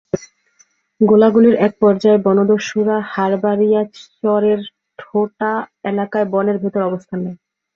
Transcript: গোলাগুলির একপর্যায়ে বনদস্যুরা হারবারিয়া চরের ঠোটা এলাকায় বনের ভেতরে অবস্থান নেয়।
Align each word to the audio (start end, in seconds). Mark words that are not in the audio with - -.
গোলাগুলির 1.01 1.55
একপর্যায়ে 1.67 2.23
বনদস্যুরা 2.25 2.97
হারবারিয়া 3.11 3.81
চরের 4.15 4.59
ঠোটা 4.99 5.51
এলাকায় 5.85 6.27
বনের 6.33 6.57
ভেতরে 6.63 6.83
অবস্থান 6.85 7.19
নেয়। 7.23 7.37